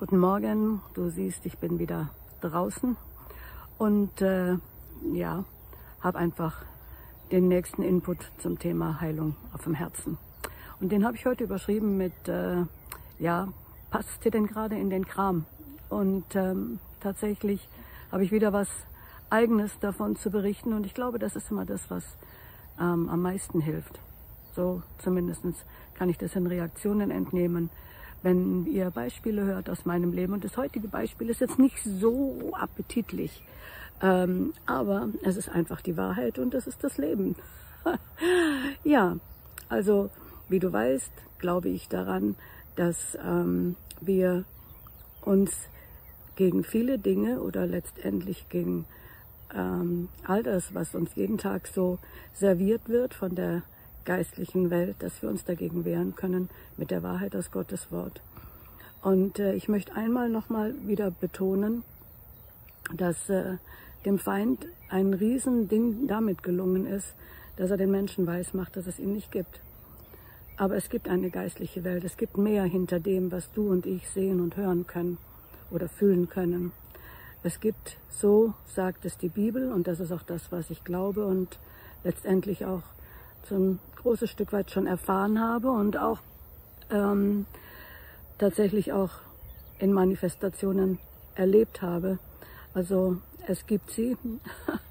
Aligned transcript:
Guten 0.00 0.18
Morgen, 0.18 0.80
du 0.94 1.08
siehst, 1.08 1.46
ich 1.46 1.58
bin 1.58 1.78
wieder 1.78 2.10
draußen 2.40 2.96
und 3.78 4.20
äh, 4.20 4.56
ja, 5.12 5.44
habe 6.00 6.18
einfach 6.18 6.64
den 7.30 7.46
nächsten 7.46 7.84
Input 7.84 8.18
zum 8.38 8.58
Thema 8.58 9.00
Heilung 9.00 9.36
auf 9.52 9.62
dem 9.62 9.74
Herzen. 9.74 10.18
Und 10.80 10.90
den 10.90 11.06
habe 11.06 11.16
ich 11.16 11.26
heute 11.26 11.44
überschrieben 11.44 11.96
mit, 11.96 12.26
äh, 12.26 12.64
ja, 13.20 13.46
passt 13.92 14.24
dir 14.24 14.32
denn 14.32 14.48
gerade 14.48 14.76
in 14.76 14.90
den 14.90 15.06
Kram? 15.06 15.46
Und 15.88 16.26
ähm, 16.34 16.80
tatsächlich 16.98 17.68
habe 18.10 18.24
ich 18.24 18.32
wieder 18.32 18.52
was 18.52 18.68
Eigenes 19.30 19.78
davon 19.78 20.16
zu 20.16 20.28
berichten 20.28 20.72
und 20.72 20.86
ich 20.86 20.94
glaube, 20.94 21.20
das 21.20 21.36
ist 21.36 21.52
immer 21.52 21.66
das, 21.66 21.88
was 21.88 22.04
ähm, 22.80 23.08
am 23.08 23.22
meisten 23.22 23.60
hilft. 23.60 24.00
So 24.56 24.82
zumindest 24.98 25.44
kann 25.94 26.08
ich 26.08 26.18
das 26.18 26.34
in 26.34 26.48
Reaktionen 26.48 27.12
entnehmen, 27.12 27.70
wenn 28.24 28.66
ihr 28.66 28.90
Beispiele 28.90 29.44
hört 29.44 29.68
aus 29.68 29.84
meinem 29.84 30.12
Leben. 30.12 30.32
Und 30.32 30.44
das 30.44 30.56
heutige 30.56 30.88
Beispiel 30.88 31.28
ist 31.28 31.40
jetzt 31.40 31.58
nicht 31.58 31.78
so 31.84 32.52
appetitlich, 32.54 33.42
ähm, 34.02 34.54
aber 34.66 35.10
es 35.22 35.36
ist 35.36 35.50
einfach 35.50 35.82
die 35.82 35.96
Wahrheit 35.96 36.38
und 36.38 36.54
es 36.54 36.66
ist 36.66 36.82
das 36.82 36.96
Leben. 36.98 37.36
ja, 38.84 39.16
also 39.68 40.10
wie 40.48 40.58
du 40.58 40.72
weißt, 40.72 41.12
glaube 41.38 41.68
ich 41.68 41.88
daran, 41.88 42.34
dass 42.76 43.16
ähm, 43.22 43.76
wir 44.00 44.44
uns 45.20 45.52
gegen 46.34 46.64
viele 46.64 46.98
Dinge 46.98 47.40
oder 47.40 47.66
letztendlich 47.66 48.48
gegen 48.48 48.86
ähm, 49.54 50.08
all 50.26 50.42
das, 50.42 50.74
was 50.74 50.94
uns 50.94 51.14
jeden 51.14 51.38
Tag 51.38 51.68
so 51.68 51.98
serviert 52.32 52.88
wird 52.88 53.14
von 53.14 53.34
der 53.34 53.62
geistlichen 54.04 54.70
Welt, 54.70 54.96
dass 55.00 55.22
wir 55.22 55.28
uns 55.28 55.44
dagegen 55.44 55.84
wehren 55.84 56.14
können 56.14 56.48
mit 56.76 56.90
der 56.90 57.02
Wahrheit 57.02 57.34
aus 57.36 57.50
Gottes 57.50 57.90
Wort. 57.90 58.20
Und 59.02 59.38
äh, 59.38 59.54
ich 59.54 59.68
möchte 59.68 59.94
einmal 59.94 60.28
nochmal 60.28 60.74
wieder 60.86 61.10
betonen, 61.10 61.84
dass 62.96 63.28
äh, 63.28 63.56
dem 64.04 64.18
Feind 64.18 64.66
ein 64.88 65.14
Riesending 65.14 66.06
damit 66.06 66.42
gelungen 66.42 66.86
ist, 66.86 67.14
dass 67.56 67.70
er 67.70 67.76
den 67.76 67.90
Menschen 67.90 68.26
weismacht, 68.26 68.76
dass 68.76 68.86
es 68.86 68.98
ihn 68.98 69.12
nicht 69.12 69.30
gibt. 69.30 69.60
Aber 70.56 70.76
es 70.76 70.88
gibt 70.88 71.08
eine 71.08 71.30
geistliche 71.30 71.84
Welt. 71.84 72.04
Es 72.04 72.16
gibt 72.16 72.38
mehr 72.38 72.64
hinter 72.64 73.00
dem, 73.00 73.32
was 73.32 73.50
du 73.52 73.68
und 73.70 73.86
ich 73.86 74.08
sehen 74.08 74.40
und 74.40 74.56
hören 74.56 74.86
können 74.86 75.18
oder 75.70 75.88
fühlen 75.88 76.28
können. 76.28 76.72
Es 77.42 77.60
gibt, 77.60 77.98
so 78.08 78.54
sagt 78.66 79.04
es 79.04 79.18
die 79.18 79.28
Bibel, 79.28 79.72
und 79.72 79.86
das 79.86 80.00
ist 80.00 80.12
auch 80.12 80.22
das, 80.22 80.50
was 80.50 80.70
ich 80.70 80.84
glaube 80.84 81.26
und 81.26 81.58
letztendlich 82.04 82.64
auch 82.64 82.82
so 83.46 83.56
ein 83.56 83.78
großes 83.96 84.30
Stück 84.30 84.52
weit 84.52 84.70
schon 84.70 84.86
erfahren 84.86 85.40
habe 85.40 85.70
und 85.70 85.96
auch 85.96 86.18
ähm, 86.90 87.46
tatsächlich 88.38 88.92
auch 88.92 89.10
in 89.78 89.92
Manifestationen 89.92 90.98
erlebt 91.34 91.82
habe. 91.82 92.18
Also 92.74 93.18
es 93.46 93.66
gibt 93.66 93.90
sie, 93.90 94.16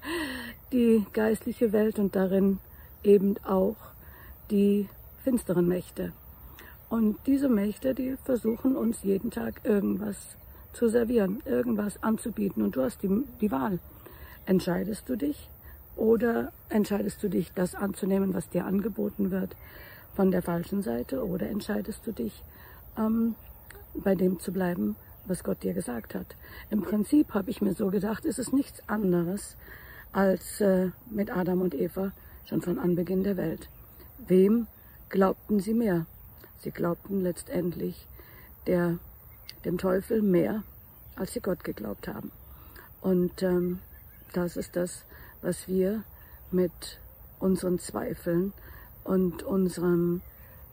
die 0.72 1.06
geistliche 1.12 1.72
Welt 1.72 1.98
und 1.98 2.16
darin 2.16 2.58
eben 3.02 3.36
auch 3.44 3.76
die 4.50 4.88
finsteren 5.22 5.68
Mächte. 5.68 6.12
Und 6.88 7.16
diese 7.26 7.48
Mächte, 7.48 7.94
die 7.94 8.16
versuchen 8.24 8.76
uns 8.76 9.02
jeden 9.02 9.30
Tag 9.30 9.60
irgendwas 9.64 10.36
zu 10.72 10.88
servieren, 10.88 11.42
irgendwas 11.44 12.02
anzubieten. 12.02 12.62
Und 12.62 12.76
du 12.76 12.82
hast 12.82 13.02
die, 13.02 13.24
die 13.40 13.50
Wahl. 13.50 13.78
Entscheidest 14.46 15.08
du 15.08 15.16
dich 15.16 15.48
oder 15.96 16.52
entscheidest 16.68 17.22
du 17.22 17.28
dich, 17.28 17.52
das 17.52 17.74
anzunehmen, 17.74 18.34
was 18.34 18.48
dir 18.48 18.64
angeboten 18.66 19.30
wird 19.30 19.56
von 20.14 20.30
der 20.30 20.42
falschen 20.42 20.82
Seite? 20.82 21.24
Oder 21.24 21.48
entscheidest 21.48 22.06
du 22.06 22.12
dich, 22.12 22.42
ähm, 22.98 23.34
bei 23.94 24.14
dem 24.14 24.40
zu 24.40 24.52
bleiben, 24.52 24.96
was 25.26 25.44
Gott 25.44 25.62
dir 25.62 25.72
gesagt 25.72 26.14
hat? 26.14 26.36
Im 26.70 26.82
Prinzip 26.82 27.34
habe 27.34 27.50
ich 27.50 27.62
mir 27.62 27.74
so 27.74 27.90
gedacht, 27.90 28.24
ist 28.24 28.38
es 28.38 28.52
nichts 28.52 28.82
anderes 28.88 29.56
als 30.12 30.60
äh, 30.60 30.90
mit 31.10 31.34
Adam 31.34 31.60
und 31.60 31.74
Eva 31.74 32.12
schon 32.44 32.62
von 32.62 32.78
Anbeginn 32.78 33.24
der 33.24 33.36
Welt. 33.36 33.68
Wem 34.26 34.66
glaubten 35.08 35.60
sie 35.60 35.74
mehr? 35.74 36.06
Sie 36.58 36.70
glaubten 36.70 37.20
letztendlich 37.20 38.06
der, 38.66 38.98
dem 39.64 39.78
Teufel 39.78 40.22
mehr, 40.22 40.62
als 41.16 41.32
sie 41.32 41.40
Gott 41.40 41.64
geglaubt 41.64 42.08
haben. 42.08 42.30
Und 43.00 43.42
ähm, 43.42 43.80
das 44.32 44.56
ist 44.56 44.76
das, 44.76 45.04
was 45.44 45.68
wir 45.68 46.02
mit 46.50 46.98
unseren 47.38 47.78
Zweifeln 47.78 48.52
und 49.04 49.42
unserem 49.42 50.22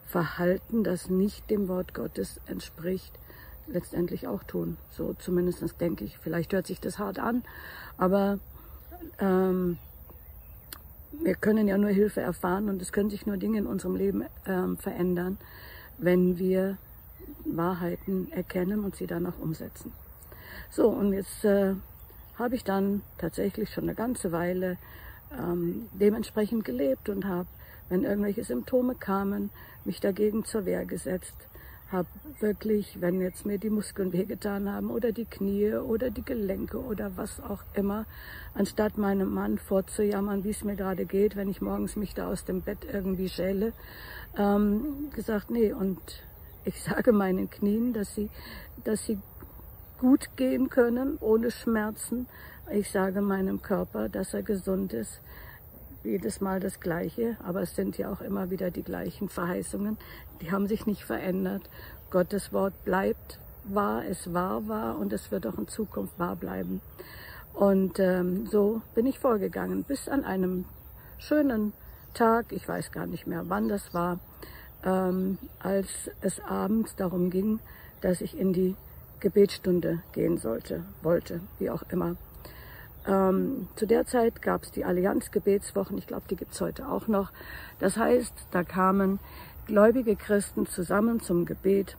Verhalten, 0.06 0.84
das 0.84 1.10
nicht 1.10 1.50
dem 1.50 1.68
Wort 1.68 1.94
Gottes 1.94 2.40
entspricht, 2.46 3.18
letztendlich 3.68 4.28
auch 4.28 4.44
tun. 4.44 4.78
So 4.92 5.14
zumindest 5.14 5.64
denke 5.80 6.04
ich. 6.04 6.18
Vielleicht 6.18 6.54
hört 6.54 6.68
sich 6.68 6.80
das 6.80 7.00
hart 7.00 7.20
an, 7.20 7.44
aber 7.98 8.40
ähm, 9.20 9.78
wir 11.12 11.36
können 11.36 11.68
ja 11.68 11.78
nur 11.78 11.90
Hilfe 11.90 12.22
erfahren 12.22 12.70
und 12.70 12.82
es 12.82 12.92
können 12.92 13.10
sich 13.10 13.26
nur 13.26 13.38
Dinge 13.38 13.60
in 13.60 13.68
unserem 13.68 13.96
Leben 13.96 14.24
ähm, 14.46 14.78
verändern, 14.78 15.38
wenn 15.98 16.38
wir 16.38 16.78
Wahrheiten 17.46 18.32
erkennen 18.32 18.84
und 18.84 18.96
sie 18.96 19.08
dann 19.08 19.26
auch 19.26 19.40
umsetzen. 19.40 19.92
So, 20.70 20.88
und 20.90 21.14
jetzt 21.14 21.44
äh, 21.44 21.76
habe 22.42 22.56
ich 22.56 22.64
dann 22.64 23.02
tatsächlich 23.18 23.70
schon 23.70 23.86
eine 23.86 23.96
ganze 23.96 24.32
Weile 24.32 24.78
ähm, 25.38 25.88
dementsprechend 25.94 26.66
gelebt 26.66 27.10
und 27.10 27.26
habe, 27.26 27.48
wenn 27.90 28.04
irgendwelche 28.04 28.44
Symptome 28.44 28.96
kamen, 28.96 29.50
mich 29.86 30.00
dagegen 30.00 30.46
zur 30.46 30.66
Wehr 30.66 30.86
gesetzt. 30.86 31.36
Habe 31.92 32.08
wirklich, 32.40 33.02
wenn 33.02 33.20
jetzt 33.20 33.46
mir 33.46 33.58
die 33.58 33.70
Muskeln 33.70 34.14
wehgetan 34.14 34.72
haben 34.72 34.90
oder 34.90 35.12
die 35.12 35.26
Knie 35.26 35.74
oder 35.74 36.10
die 36.10 36.24
Gelenke 36.24 36.82
oder 36.82 37.18
was 37.18 37.42
auch 37.42 37.64
immer, 37.74 38.06
anstatt 38.54 38.98
meinem 38.98 39.34
Mann 39.34 39.58
vorzujammern, 39.58 40.46
wie 40.46 40.52
es 40.52 40.64
mir 40.64 40.76
gerade 40.76 41.06
geht, 41.06 41.36
wenn 41.36 41.50
ich 41.50 41.62
morgens 41.62 41.98
mich 41.98 42.14
da 42.14 42.30
aus 42.30 42.46
dem 42.46 42.62
Bett 42.62 42.80
irgendwie 42.90 43.28
schäle, 43.28 43.74
ähm, 44.38 45.10
gesagt, 45.14 45.52
nee, 45.52 45.74
und 45.74 46.00
ich 46.64 46.82
sage 46.84 47.12
meinen 47.12 47.50
Knien, 47.50 47.92
dass 47.92 48.16
sie, 48.16 48.30
dass 48.86 49.06
sie 49.06 49.20
gut 50.02 50.36
gehen 50.36 50.72
können, 50.72 51.20
ohne 51.22 51.52
Schmerzen. 51.52 52.26
Ich 52.72 52.90
sage 52.90 53.22
meinem 53.22 53.62
Körper, 53.62 54.10
dass 54.10 54.34
er 54.34 54.42
gesund 54.42 54.94
ist. 54.94 55.22
Jedes 56.04 56.42
Mal 56.42 56.60
das 56.60 56.80
Gleiche, 56.80 57.38
aber 57.44 57.62
es 57.62 57.76
sind 57.76 58.00
ja 58.00 58.12
auch 58.12 58.22
immer 58.22 58.50
wieder 58.50 58.72
die 58.72 58.82
gleichen 58.82 59.30
Verheißungen. 59.30 60.00
Die 60.42 60.52
haben 60.52 60.68
sich 60.68 60.88
nicht 60.88 61.04
verändert. 61.04 61.70
Gottes 62.10 62.52
Wort 62.52 62.74
bleibt 62.84 63.38
wahr, 63.64 64.04
es 64.10 64.34
war 64.34 64.68
wahr 64.68 64.98
und 64.98 65.14
es 65.14 65.30
wird 65.30 65.46
auch 65.46 65.60
in 65.60 65.68
Zukunft 65.68 66.18
wahr 66.18 66.36
bleiben. 66.36 66.82
Und 67.54 68.00
ähm, 68.00 68.48
so 68.48 68.82
bin 68.96 69.06
ich 69.06 69.20
vorgegangen, 69.20 69.84
bis 69.84 70.10
an 70.10 70.26
einem 70.26 70.66
schönen 71.20 71.74
Tag, 72.16 72.48
ich 72.54 72.68
weiß 72.68 72.92
gar 72.92 73.06
nicht 73.06 73.28
mehr, 73.28 73.44
wann 73.50 73.70
das 73.70 73.94
war, 73.94 74.18
ähm, 74.84 75.38
als 75.60 76.10
es 76.22 76.40
abends 76.40 76.96
darum 76.96 77.30
ging, 77.30 77.60
dass 78.02 78.22
ich 78.22 78.36
in 78.36 78.52
die 78.52 78.76
Gebetsstunde 79.22 80.02
gehen 80.12 80.38
sollte, 80.38 80.84
wollte, 81.02 81.40
wie 81.60 81.70
auch 81.70 81.84
immer. 81.90 82.18
Ähm, 83.08 83.70
zu 83.76 83.88
der 83.88 84.06
Zeit 84.06 84.42
gab 84.42 84.64
es 84.64 84.72
die 84.72 84.84
Allianz-Gebetswochen, 84.84 85.98
ich 85.98 86.08
glaube, 86.08 86.24
die 86.30 86.36
gibt 86.36 86.52
es 86.54 86.60
heute 86.62 86.90
auch 86.90 87.08
noch. 87.08 87.32
Das 87.80 87.96
heißt, 87.98 88.34
da 88.52 88.64
kamen 88.64 89.20
gläubige 89.66 90.16
Christen 90.16 90.68
zusammen 90.68 91.20
zum 91.22 91.46
Gebet 91.46 91.98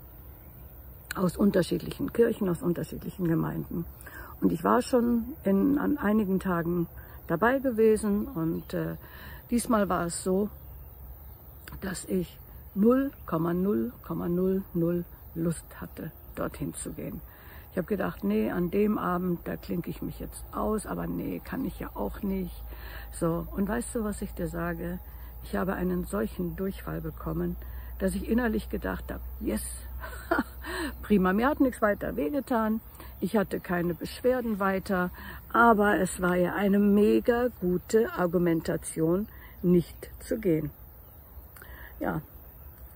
aus 1.17 1.37
unterschiedlichen 1.37 2.13
Kirchen, 2.13 2.49
aus 2.49 2.63
unterschiedlichen 2.63 3.27
Gemeinden. 3.27 3.85
Und 4.41 4.53
ich 4.53 4.63
war 4.65 4.83
schon 4.83 5.35
in, 5.45 5.79
an 5.79 5.99
einigen 5.99 6.41
Tagen 6.41 6.89
dabei 7.27 7.61
gewesen 7.61 8.27
und 8.27 8.75
äh, 8.75 8.97
diesmal 9.51 9.89
war 9.89 10.07
es 10.07 10.25
so, 10.25 10.49
dass 11.81 12.05
ich 12.05 12.39
0,0,00 12.77 15.05
Lust 15.35 15.65
hatte 15.81 16.13
dorthin 16.33 16.75
zu 16.75 16.93
gehen. 16.93 17.21
Ich 17.73 17.79
habe 17.79 17.89
gedacht, 17.89 18.23
nee, 18.23 18.51
an 18.51 18.71
dem 18.71 18.99
Abend, 18.99 19.41
da 19.45 19.57
klinke 19.57 19.89
ich 19.89 20.03
mich 20.03 20.21
jetzt 20.21 20.45
aus, 20.53 20.85
aber 20.85 21.07
nee, 21.07 21.41
kann 21.43 21.65
ich 21.65 21.81
ja 21.81 21.91
auch 21.95 22.23
nicht. 22.23 22.63
So, 23.13 23.47
und 23.51 23.67
weißt 23.67 23.95
du, 23.95 24.05
was 24.05 24.21
ich 24.21 24.33
dir 24.35 24.49
sage? 24.49 24.99
Ich 25.43 25.57
habe 25.57 25.73
einen 25.73 26.05
solchen 26.05 26.55
Durchfall 26.55 27.01
bekommen, 27.01 27.57
dass 27.99 28.15
ich 28.15 28.29
innerlich 28.29 28.69
gedacht 28.69 29.11
habe, 29.11 29.23
yes, 29.41 29.63
prima, 31.03 31.33
mir 31.33 31.49
hat 31.49 31.61
nichts 31.61 31.81
weiter 31.81 32.15
wehgetan, 32.17 32.81
ich 33.21 33.37
hatte 33.37 33.61
keine 33.61 33.95
Beschwerden 33.95 34.59
weiter, 34.59 35.11
aber 35.53 35.99
es 35.99 36.21
war 36.21 36.37
ja 36.37 36.55
eine 36.55 36.79
mega 36.79 37.49
gute 37.61 38.13
Argumentation, 38.13 39.29
nicht 39.63 40.11
zu 40.21 40.39
gehen. 40.39 40.71
Ja, 42.01 42.21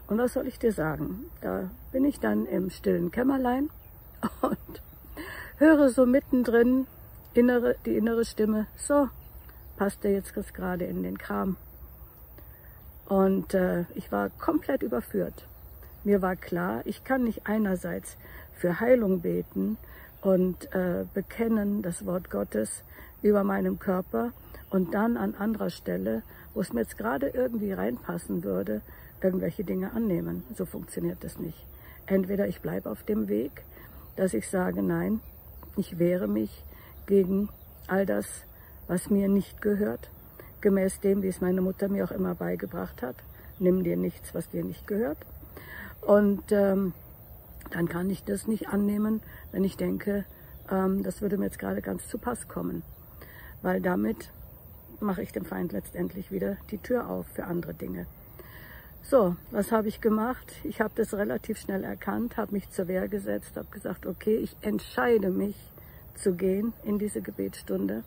und 0.08 0.18
was 0.18 0.34
soll 0.34 0.46
ich 0.46 0.58
dir 0.58 0.72
sagen? 0.72 1.26
Da 1.40 1.70
bin 1.92 2.04
ich 2.04 2.20
dann 2.20 2.46
im 2.46 2.70
stillen 2.70 3.10
Kämmerlein 3.10 3.70
und 4.42 4.82
höre 5.58 5.88
so 5.90 6.06
mittendrin 6.06 6.86
innere, 7.34 7.76
die 7.84 7.96
innere 7.96 8.24
Stimme, 8.24 8.66
so, 8.76 9.08
passt 9.76 10.04
der 10.04 10.12
jetzt 10.12 10.34
gerade 10.54 10.84
in 10.84 11.02
den 11.02 11.18
Kram. 11.18 11.56
Und 13.06 13.54
äh, 13.54 13.84
ich 13.94 14.10
war 14.10 14.30
komplett 14.30 14.82
überführt. 14.82 15.46
Mir 16.04 16.22
war 16.22 16.36
klar, 16.36 16.82
ich 16.84 17.04
kann 17.04 17.24
nicht 17.24 17.46
einerseits 17.46 18.16
für 18.54 18.80
Heilung 18.80 19.20
beten 19.20 19.76
und 20.22 20.72
äh, 20.74 21.04
bekennen 21.14 21.82
das 21.82 22.06
Wort 22.06 22.30
Gottes 22.30 22.82
über 23.22 23.44
meinem 23.44 23.78
Körper 23.78 24.32
und 24.70 24.94
dann 24.94 25.16
an 25.16 25.34
anderer 25.34 25.70
Stelle, 25.70 26.22
wo 26.54 26.60
es 26.60 26.72
mir 26.72 26.80
jetzt 26.80 26.98
gerade 26.98 27.28
irgendwie 27.28 27.72
reinpassen 27.72 28.42
würde, 28.42 28.82
irgendwelche 29.22 29.64
Dinge 29.64 29.92
annehmen. 29.92 30.44
So 30.56 30.66
funktioniert 30.66 31.22
das 31.22 31.38
nicht. 31.38 31.66
Entweder 32.06 32.46
ich 32.46 32.60
bleibe 32.60 32.90
auf 32.90 33.02
dem 33.02 33.28
Weg, 33.28 33.64
dass 34.16 34.34
ich 34.34 34.48
sage, 34.48 34.82
nein, 34.82 35.20
ich 35.76 35.98
wehre 35.98 36.28
mich 36.28 36.64
gegen 37.06 37.48
all 37.86 38.06
das, 38.06 38.26
was 38.86 39.10
mir 39.10 39.28
nicht 39.28 39.60
gehört, 39.60 40.10
gemäß 40.60 41.00
dem, 41.00 41.22
wie 41.22 41.28
es 41.28 41.40
meine 41.40 41.60
Mutter 41.60 41.88
mir 41.88 42.04
auch 42.04 42.10
immer 42.12 42.34
beigebracht 42.34 43.02
hat. 43.02 43.16
Nimm 43.58 43.84
dir 43.84 43.96
nichts, 43.96 44.34
was 44.34 44.48
dir 44.48 44.64
nicht 44.64 44.86
gehört. 44.86 45.18
Und 46.00 46.52
ähm, 46.52 46.92
dann 47.70 47.88
kann 47.88 48.10
ich 48.10 48.24
das 48.24 48.46
nicht 48.46 48.68
annehmen, 48.68 49.20
wenn 49.52 49.64
ich 49.64 49.76
denke, 49.76 50.24
ähm, 50.70 51.02
das 51.02 51.20
würde 51.20 51.38
mir 51.38 51.46
jetzt 51.46 51.58
gerade 51.58 51.82
ganz 51.82 52.06
zu 52.08 52.18
Pass 52.18 52.48
kommen. 52.48 52.82
Weil 53.62 53.80
damit 53.80 54.30
mache 55.00 55.22
ich 55.22 55.32
dem 55.32 55.44
Feind 55.44 55.72
letztendlich 55.72 56.30
wieder 56.30 56.56
die 56.70 56.78
Tür 56.78 57.08
auf 57.08 57.26
für 57.26 57.44
andere 57.44 57.74
Dinge. 57.74 58.06
So, 59.02 59.36
was 59.52 59.70
habe 59.70 59.88
ich 59.88 60.00
gemacht? 60.00 60.52
Ich 60.64 60.80
habe 60.80 60.92
das 60.96 61.14
relativ 61.14 61.58
schnell 61.58 61.84
erkannt, 61.84 62.36
habe 62.36 62.52
mich 62.52 62.70
zur 62.70 62.88
Wehr 62.88 63.08
gesetzt, 63.08 63.56
habe 63.56 63.68
gesagt, 63.70 64.04
okay, 64.04 64.36
ich 64.36 64.56
entscheide 64.62 65.30
mich 65.30 65.56
zu 66.14 66.34
gehen 66.34 66.72
in 66.82 66.98
diese 66.98 67.22
Gebetsstunde 67.22 68.02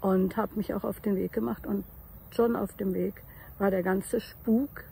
und 0.00 0.36
habe 0.36 0.56
mich 0.56 0.74
auch 0.74 0.84
auf 0.84 1.00
den 1.00 1.16
Weg 1.16 1.32
gemacht 1.32 1.66
und 1.66 1.84
schon 2.30 2.56
auf 2.56 2.74
dem 2.74 2.94
Weg 2.94 3.22
war 3.58 3.70
der 3.70 3.82
ganze 3.82 4.20
Spuk, 4.20 4.84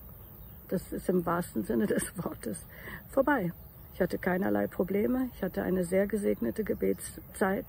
das 0.68 0.92
ist 0.92 1.08
im 1.08 1.26
wahrsten 1.26 1.64
Sinne 1.64 1.86
des 1.86 2.16
Wortes, 2.22 2.64
vorbei. 3.10 3.52
Ich 3.94 4.00
hatte 4.00 4.18
keinerlei 4.18 4.66
Probleme, 4.68 5.28
ich 5.34 5.42
hatte 5.42 5.62
eine 5.62 5.84
sehr 5.84 6.06
gesegnete 6.06 6.64
Gebetszeit, 6.64 7.66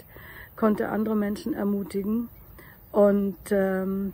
konnte 0.55 0.89
andere 0.89 1.15
Menschen 1.15 1.53
ermutigen 1.53 2.29
und 2.91 3.37
ähm, 3.51 4.13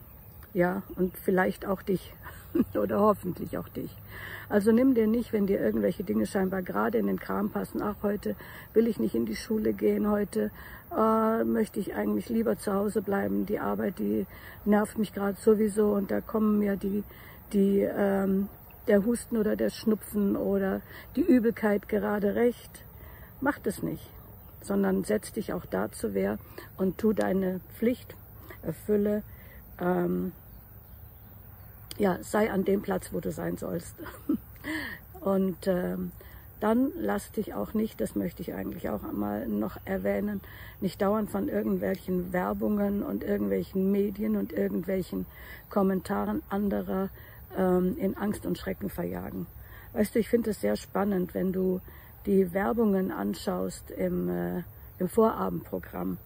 ja, 0.54 0.82
und 0.96 1.16
vielleicht 1.18 1.66
auch 1.68 1.82
dich 1.82 2.14
oder 2.76 3.00
hoffentlich 3.00 3.58
auch 3.58 3.68
dich. 3.70 3.96
Also 4.50 4.72
nimm 4.72 4.96
dir 4.96 5.08
nicht, 5.08 5.32
wenn 5.32 5.46
dir 5.46 5.60
irgendwelche 5.60 6.04
Dinge 6.04 6.26
scheinbar 6.26 6.62
gerade 6.62 6.98
in 6.98 7.08
den 7.08 7.20
Kram 7.20 7.52
passen, 7.52 7.82
ach, 7.82 7.98
heute 8.02 8.36
will 8.74 8.88
ich 8.88 9.00
nicht 9.00 9.16
in 9.16 9.26
die 9.26 9.36
Schule 9.36 9.74
gehen, 9.74 10.10
heute 10.10 10.52
äh, 10.96 11.44
möchte 11.44 11.80
ich 11.80 11.94
eigentlich 11.96 12.30
lieber 12.30 12.58
zu 12.58 12.74
Hause 12.74 13.02
bleiben, 13.02 13.46
die 13.46 13.60
Arbeit, 13.60 14.00
die 14.00 14.26
nervt 14.66 14.98
mich 14.98 15.14
gerade 15.14 15.38
sowieso 15.40 15.94
und 15.94 16.10
da 16.10 16.20
kommen 16.22 16.58
mir 16.58 16.78
die, 16.78 17.04
die, 17.54 17.82
ähm, 17.82 18.50
der 18.88 19.06
Husten 19.06 19.38
oder 19.38 19.56
der 19.56 19.70
Schnupfen 19.70 20.36
oder 20.36 20.82
die 21.16 21.22
Übelkeit 21.22 21.88
gerade 21.88 22.34
recht. 22.34 22.84
Mach 23.42 23.60
das 23.60 23.84
nicht, 23.84 24.10
sondern 24.64 25.04
setz 25.04 25.32
dich 25.32 25.54
auch 25.54 25.66
da 25.66 25.92
zur 25.92 26.16
Wehr 26.16 26.40
und 26.78 26.98
tu 26.98 27.14
deine 27.14 27.62
Pflicht, 27.78 28.16
erfülle, 28.64 29.22
ähm, 29.80 30.32
ja, 32.00 32.18
sei 32.22 32.50
an 32.50 32.66
dem 32.66 32.82
Platz, 32.82 33.14
wo 33.14 33.20
du 33.20 33.32
sein 33.32 33.58
sollst. 33.58 33.96
Und 35.22 35.68
ähm, 35.68 36.12
dann 36.60 36.92
lass 36.96 37.32
dich 37.32 37.54
auch 37.54 37.74
nicht, 37.74 38.02
das 38.02 38.16
möchte 38.16 38.42
ich 38.42 38.54
eigentlich 38.54 38.90
auch 38.90 39.04
einmal 39.04 39.48
noch 39.48 39.78
erwähnen, 39.86 40.42
nicht 40.82 41.02
dauernd 41.02 41.30
von 41.30 41.48
irgendwelchen 41.48 42.34
Werbungen 42.34 43.04
und 43.04 43.24
irgendwelchen 43.24 43.92
Medien 43.92 44.36
und 44.36 44.52
irgendwelchen 44.52 45.26
Kommentaren 45.70 46.42
anderer 46.50 47.10
ähm, 47.58 47.96
in 47.98 48.18
Angst 48.18 48.46
und 48.46 48.58
Schrecken 48.58 48.90
verjagen. 48.90 49.46
Weißt 49.94 50.16
du, 50.16 50.20
ich 50.20 50.30
finde 50.30 50.52
es 50.52 50.62
sehr 50.62 50.76
spannend, 50.76 51.34
wenn 51.34 51.54
du 51.54 51.82
die 52.26 52.54
Werbungen 52.54 53.12
anschaust 53.12 53.92
im, 53.92 54.30
äh, 54.30 54.64
im 55.00 55.10
Vorabendprogramm. 55.10 56.18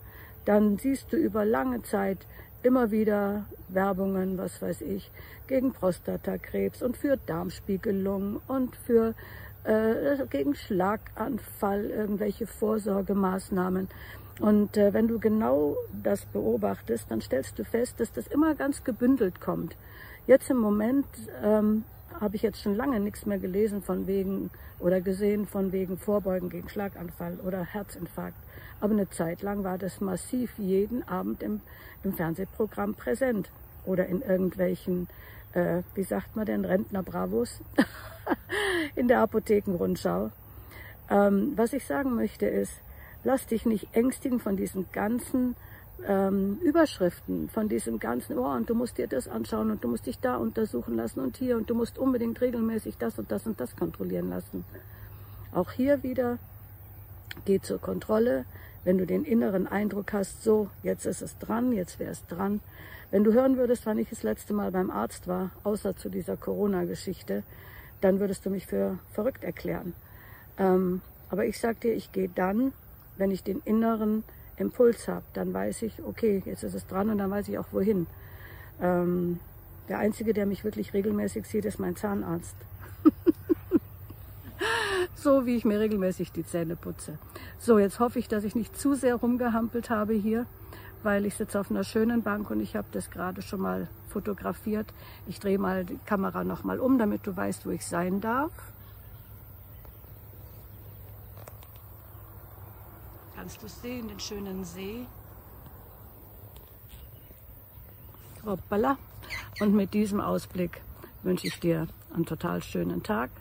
Dann 0.45 0.77
siehst 0.77 1.13
du 1.13 1.17
über 1.17 1.45
lange 1.45 1.83
Zeit 1.83 2.19
immer 2.63 2.91
wieder 2.91 3.45
Werbungen, 3.69 4.37
was 4.37 4.61
weiß 4.61 4.81
ich, 4.81 5.11
gegen 5.47 5.73
Prostatakrebs 5.73 6.81
und 6.81 6.97
für 6.97 7.17
Darmspiegelung 7.17 8.41
und 8.47 8.75
für 8.75 9.13
äh, 9.63 10.25
gegen 10.29 10.55
Schlaganfall, 10.55 11.85
irgendwelche 11.85 12.47
Vorsorgemaßnahmen. 12.47 13.89
Und 14.39 14.77
äh, 14.77 14.93
wenn 14.93 15.07
du 15.07 15.19
genau 15.19 15.77
das 16.01 16.25
beobachtest, 16.25 17.09
dann 17.09 17.21
stellst 17.21 17.59
du 17.59 17.63
fest, 17.63 17.99
dass 17.99 18.11
das 18.11 18.27
immer 18.27 18.55
ganz 18.55 18.83
gebündelt 18.83 19.39
kommt. 19.39 19.75
Jetzt 20.25 20.49
im 20.49 20.57
Moment 20.57 21.05
ähm, 21.43 21.83
habe 22.19 22.35
ich 22.35 22.41
jetzt 22.41 22.61
schon 22.61 22.75
lange 22.75 22.99
nichts 22.99 23.25
mehr 23.25 23.39
gelesen 23.39 23.81
von 23.81 24.07
wegen 24.07 24.49
oder 24.79 25.01
gesehen 25.01 25.47
von 25.47 25.71
wegen 25.71 25.97
Vorbeugen 25.97 26.49
gegen 26.49 26.69
Schlaganfall 26.69 27.39
oder 27.45 27.63
Herzinfarkt. 27.63 28.37
Aber 28.79 28.93
eine 28.93 29.09
Zeit 29.09 29.41
lang 29.41 29.63
war 29.63 29.77
das 29.77 30.01
massiv 30.01 30.51
jeden 30.57 31.07
Abend 31.07 31.41
im, 31.41 31.61
im 32.03 32.13
Fernsehprogramm 32.13 32.95
präsent 32.95 33.49
oder 33.85 34.07
in 34.07 34.21
irgendwelchen, 34.21 35.07
äh, 35.53 35.83
wie 35.95 36.03
sagt 36.03 36.35
man 36.35 36.45
denn, 36.45 36.65
Rentner-Bravos 36.65 37.61
in 38.95 39.07
der 39.07 39.19
Apothekenrundschau. 39.19 40.31
Ähm, 41.09 41.53
was 41.55 41.73
ich 41.73 41.85
sagen 41.85 42.15
möchte 42.15 42.45
ist, 42.45 42.73
lass 43.23 43.45
dich 43.45 43.65
nicht 43.65 43.87
ängstigen 43.93 44.39
von 44.39 44.57
diesen 44.57 44.91
ganzen 44.91 45.55
ähm, 46.07 46.57
Überschriften, 46.61 47.49
von 47.49 47.69
diesem 47.69 47.99
ganzen, 47.99 48.37
oh, 48.37 48.51
und 48.51 48.69
du 48.69 48.75
musst 48.75 48.97
dir 48.97 49.07
das 49.07 49.27
anschauen 49.27 49.71
und 49.71 49.83
du 49.83 49.87
musst 49.87 50.05
dich 50.05 50.19
da 50.19 50.35
untersuchen 50.35 50.95
lassen 50.95 51.19
und 51.19 51.37
hier 51.37 51.57
und 51.57 51.69
du 51.69 51.75
musst 51.75 51.97
unbedingt 51.97 52.41
regelmäßig 52.41 52.97
das 52.97 53.17
und 53.19 53.31
das 53.31 53.45
und 53.45 53.59
das 53.59 53.75
kontrollieren 53.75 54.29
lassen. 54.29 54.65
Auch 55.53 55.71
hier 55.71 56.03
wieder, 56.03 56.39
geh 57.45 57.59
zur 57.61 57.79
Kontrolle, 57.79 58.45
wenn 58.83 58.97
du 58.97 59.05
den 59.05 59.23
inneren 59.23 59.67
Eindruck 59.67 60.11
hast, 60.13 60.43
so, 60.43 60.69
jetzt 60.81 61.05
ist 61.05 61.21
es 61.21 61.37
dran, 61.37 61.71
jetzt 61.71 61.99
wäre 61.99 62.11
es 62.11 62.25
dran. 62.27 62.59
Wenn 63.11 63.23
du 63.23 63.31
hören 63.31 63.57
würdest, 63.57 63.85
wann 63.85 63.97
ich 63.97 64.09
das 64.09 64.23
letzte 64.23 64.53
Mal 64.53 64.71
beim 64.71 64.89
Arzt 64.89 65.27
war, 65.27 65.51
außer 65.63 65.95
zu 65.95 66.09
dieser 66.09 66.35
Corona-Geschichte, 66.35 67.43
dann 68.01 68.19
würdest 68.19 68.45
du 68.45 68.49
mich 68.49 68.67
für 68.67 68.99
verrückt 69.11 69.43
erklären. 69.43 69.93
Ähm, 70.57 71.01
aber 71.29 71.45
ich 71.45 71.59
sag 71.59 71.79
dir, 71.79 71.93
ich 71.93 72.11
gehe 72.11 72.29
dann, 72.29 72.73
wenn 73.17 73.31
ich 73.31 73.43
den 73.43 73.61
inneren 73.63 74.23
Impuls 74.57 75.07
habe, 75.07 75.23
dann 75.33 75.53
weiß 75.53 75.81
ich, 75.83 76.03
okay, 76.03 76.41
jetzt 76.45 76.63
ist 76.63 76.75
es 76.75 76.85
dran 76.87 77.09
und 77.09 77.17
dann 77.17 77.31
weiß 77.31 77.47
ich 77.47 77.57
auch 77.57 77.67
wohin. 77.71 78.07
Ähm, 78.81 79.39
der 79.89 79.99
Einzige, 79.99 80.33
der 80.33 80.45
mich 80.45 80.63
wirklich 80.63 80.93
regelmäßig 80.93 81.45
sieht, 81.45 81.65
ist 81.65 81.79
mein 81.79 81.95
Zahnarzt. 81.95 82.55
so 85.15 85.45
wie 85.45 85.55
ich 85.55 85.65
mir 85.65 85.79
regelmäßig 85.79 86.31
die 86.31 86.45
Zähne 86.45 86.75
putze. 86.75 87.17
So, 87.59 87.79
jetzt 87.79 87.99
hoffe 87.99 88.19
ich, 88.19 88.27
dass 88.27 88.43
ich 88.43 88.55
nicht 88.55 88.79
zu 88.79 88.93
sehr 88.93 89.15
rumgehampelt 89.15 89.89
habe 89.89 90.13
hier, 90.13 90.45
weil 91.01 91.25
ich 91.25 91.35
sitze 91.35 91.59
auf 91.59 91.69
einer 91.69 91.83
schönen 91.83 92.23
Bank 92.23 92.49
und 92.49 92.61
ich 92.61 92.75
habe 92.75 92.87
das 92.91 93.09
gerade 93.09 93.41
schon 93.41 93.61
mal 93.61 93.87
fotografiert. 94.09 94.87
Ich 95.27 95.39
drehe 95.39 95.57
mal 95.57 95.85
die 95.85 95.99
Kamera 96.05 96.43
nochmal 96.43 96.79
um, 96.79 96.97
damit 96.97 97.25
du 97.27 97.35
weißt, 97.35 97.65
wo 97.65 97.71
ich 97.71 97.85
sein 97.85 98.21
darf. 98.21 98.51
Kannst 103.43 103.61
du 103.61 103.67
sehen, 103.67 104.07
den 104.07 104.21
schönen 104.21 104.63
See. 104.63 105.05
Hoppala. 108.45 108.97
Und 109.59 109.73
mit 109.73 109.93
diesem 109.93 110.21
Ausblick 110.21 110.79
wünsche 111.23 111.47
ich 111.47 111.59
dir 111.59 111.87
einen 112.13 112.25
total 112.25 112.63
schönen 112.63 113.03
Tag. 113.03 113.31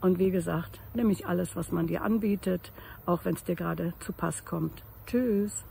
Und 0.00 0.18
wie 0.18 0.30
gesagt, 0.30 0.80
nämlich 0.94 1.26
alles, 1.26 1.56
was 1.56 1.72
man 1.72 1.86
dir 1.86 2.00
anbietet, 2.00 2.72
auch 3.04 3.26
wenn 3.26 3.34
es 3.34 3.44
dir 3.44 3.54
gerade 3.54 3.92
zu 4.00 4.14
Pass 4.14 4.46
kommt. 4.46 4.82
Tschüss. 5.06 5.62